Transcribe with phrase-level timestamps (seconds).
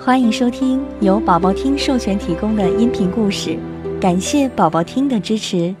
[0.00, 3.58] 欢迎收听由宝宝听授权提供的音频故事，
[4.00, 5.74] 感谢宝宝听的支持。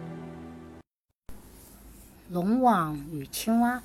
[2.28, 3.80] 龙王与青蛙。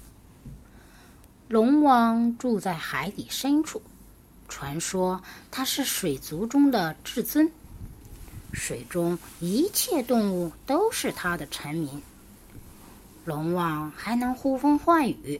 [1.48, 3.80] 龙王住在海底深处，
[4.50, 7.50] 传说他是水族中的至尊，
[8.54, 12.02] 水中一切动物都是他的臣民。
[13.24, 15.40] 龙王还能呼风唤雨。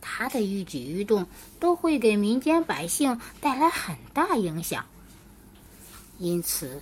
[0.00, 1.26] 他的一举一动
[1.60, 4.84] 都会给民间百姓带来很大影响，
[6.18, 6.80] 因此，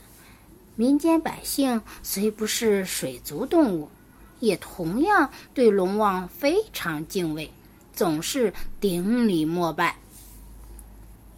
[0.75, 3.89] 民间百姓虽不是水族动物，
[4.41, 7.51] 也同样对龙王非常敬畏，
[7.93, 9.97] 总是顶礼膜拜。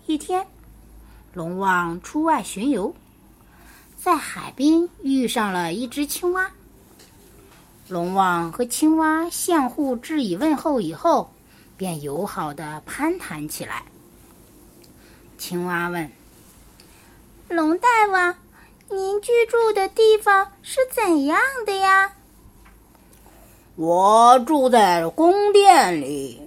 [0.07, 0.47] 一天，
[1.33, 2.95] 龙王出外巡游，
[3.97, 6.51] 在海边遇上了一只青蛙。
[7.89, 11.31] 龙王和青蛙相互致以问候以后。
[11.79, 13.85] 便友好的攀谈起来。
[15.39, 16.11] 青蛙问
[17.49, 18.35] ：“龙大王，
[18.91, 22.13] 您居住的地方是怎样的呀
[23.77, 26.43] ？”“我住在宫殿里，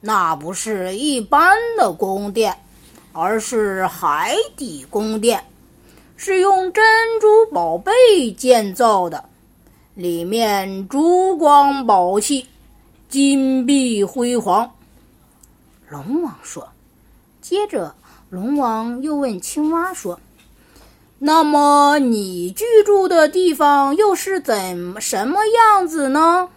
[0.00, 2.56] 那不是一般的宫殿，
[3.12, 5.44] 而是海底宫殿，
[6.16, 6.84] 是用珍
[7.20, 7.92] 珠宝贝
[8.30, 9.24] 建造的，
[9.94, 12.46] 里面珠光宝气。”
[13.08, 14.74] 金碧辉煌，
[15.88, 16.68] 龙王说。
[17.40, 17.94] 接着，
[18.28, 20.20] 龙王又问青蛙说
[21.18, 26.50] ：“那么，你居住的地方又是怎什么样子呢？”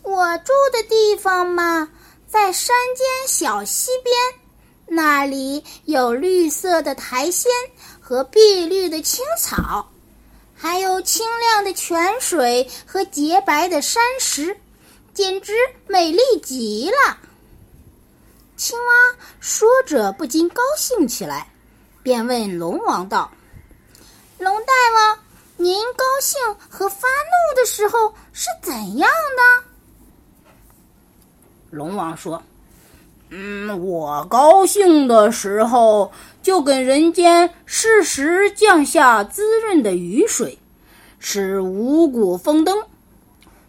[0.00, 1.90] 我住的地方嘛，
[2.26, 7.52] 在山间小溪边，那里有绿色的苔藓
[8.00, 9.90] 和碧绿的青草。
[10.62, 14.56] 还有清亮的泉水和洁白的山石，
[15.12, 15.52] 简直
[15.88, 17.18] 美丽极了。
[18.56, 18.94] 青蛙
[19.40, 21.48] 说着，不禁高兴起来，
[22.04, 23.28] 便问龙王道
[24.38, 25.18] ：“龙大王，
[25.56, 26.40] 您高兴
[26.70, 29.64] 和发怒的时候是怎样的？”
[31.72, 32.40] 龙王说。
[33.34, 36.12] 嗯，我高兴的时候，
[36.42, 40.58] 就跟人间适时降下滋润的雨水，
[41.18, 42.76] 是五谷丰登；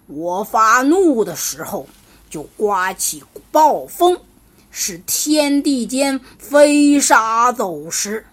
[0.07, 1.87] 我发怒的时候，
[2.29, 4.17] 就刮起暴风，
[4.69, 8.25] 使天地间飞沙走石，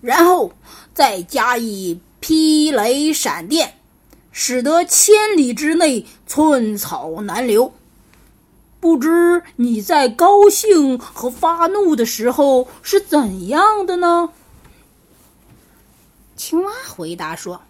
[0.00, 0.52] 然后
[0.94, 3.74] 再加以霹雷闪电，
[4.30, 7.72] 使得千里之内寸草难留。
[8.78, 14.30] 不知你在高兴和发怒的时候是怎样的呢？
[16.36, 17.62] 青蛙回答说：“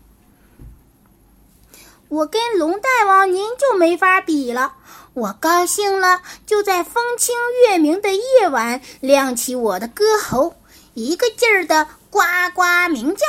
[2.08, 4.74] 我跟龙大王您就没法比了。
[5.14, 10.56] 我高兴了，就在风清月明的夜晚亮起我的歌喉，
[10.94, 12.20] 一个劲儿的呱
[12.54, 13.24] 呱鸣叫，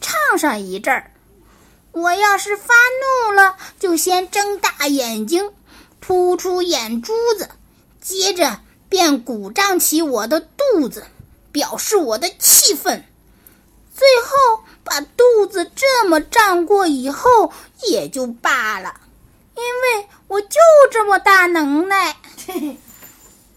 [0.00, 1.10] 唱上一阵儿。
[1.92, 2.72] 我要是发
[3.26, 5.52] 怒了，就先睁大眼睛。”
[6.00, 7.48] 突出眼珠子，
[8.00, 11.04] 接着便鼓胀起我的肚子，
[11.50, 13.04] 表示我的气愤。
[13.94, 17.50] 最后把肚子这么胀过以后
[17.88, 18.94] 也就罢了，
[19.56, 20.48] 因为我就
[20.92, 22.16] 这么大能耐。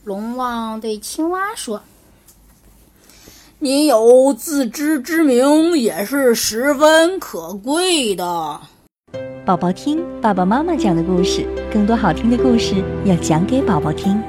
[0.06, 1.84] 龙王对青蛙说
[3.60, 8.62] ：“你有自知之明，也是十分可贵的。”
[9.50, 11.44] 宝宝听爸爸妈妈讲的故事，
[11.74, 14.22] 更多好听的故事要讲给宝宝听。